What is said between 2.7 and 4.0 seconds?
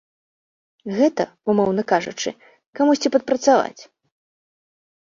камусьці падпрацаваць.